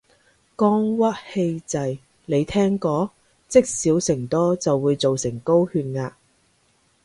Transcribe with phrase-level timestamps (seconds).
[0.55, 3.11] 肝鬱氣滯，你聽過？
[3.47, 6.15] 積少成多就會做成高血壓